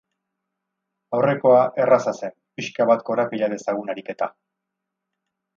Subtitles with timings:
[1.17, 4.35] Aurrekoa erraza zen, pixka bat korapila dezagun ariketa.